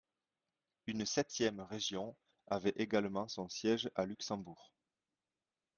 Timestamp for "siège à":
3.49-4.07